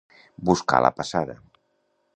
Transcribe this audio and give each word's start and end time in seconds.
Buscar 0.49 0.79
la 0.85 0.91
passada. 1.01 1.37